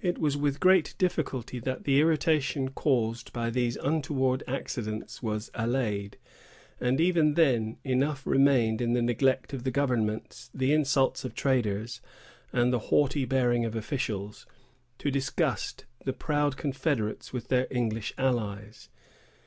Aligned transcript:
It 0.00 0.16
was 0.18 0.38
with 0.38 0.58
great 0.58 0.94
difficulty 0.96 1.58
that 1.58 1.84
the 1.84 2.00
irritation 2.00 2.70
caused 2.70 3.30
by 3.34 3.50
these 3.50 3.76
untoward 3.76 4.42
accidents 4.48 5.22
was 5.22 5.50
allayed; 5.52 6.16
and 6.80 6.98
even 6.98 7.34
then 7.34 7.76
enough 7.84 8.26
remained 8.26 8.80
in 8.80 8.94
the 8.94 9.02
neglect 9.02 9.52
of 9.52 9.70
governments, 9.70 10.48
the 10.54 10.72
insults 10.72 11.26
of 11.26 11.34
traders, 11.34 12.00
and 12.54 12.72
the 12.72 12.78
haughty 12.88 13.26
bearing 13.26 13.66
of 13.66 13.76
officials, 13.76 14.46
to 14.96 15.10
disgust 15.10 15.84
the 16.06 16.14
proud 16.14 16.56
confederates 16.56 17.34
with 17.34 17.48
their 17.48 17.66
English 17.70 18.14
allies. 18.16 18.88